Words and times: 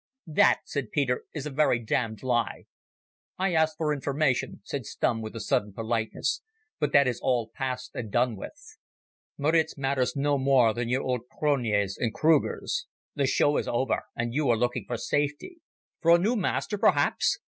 "That," 0.25 0.61
said 0.65 0.89
Peter, 0.89 1.25
"is 1.31 1.45
a 1.45 1.51
very 1.51 1.77
damned 1.77 2.23
lie." 2.23 2.63
"I 3.37 3.53
asked 3.53 3.77
for 3.77 3.93
information," 3.93 4.61
said 4.63 4.87
Stumm 4.87 5.21
with 5.21 5.35
a 5.35 5.39
sudden 5.39 5.73
politeness. 5.73 6.41
"But 6.79 6.91
that 6.93 7.07
is 7.07 7.19
all 7.21 7.51
past 7.53 7.91
and 7.93 8.11
done 8.11 8.35
with. 8.35 8.79
Maritz 9.37 9.77
matters 9.77 10.15
no 10.15 10.39
more 10.39 10.73
than 10.73 10.89
your 10.89 11.03
old 11.03 11.21
Cronjes 11.29 11.99
and 11.99 12.15
Krugers. 12.15 12.87
The 13.13 13.27
show 13.27 13.57
is 13.57 13.67
over, 13.67 14.01
and 14.15 14.33
you 14.33 14.49
are 14.49 14.57
looking 14.57 14.85
for 14.87 14.97
safety. 14.97 15.57
For 16.01 16.15
a 16.15 16.17
new 16.17 16.35
master 16.35 16.79
perhaps? 16.79 17.37